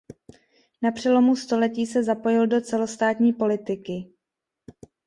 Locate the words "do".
2.47-2.61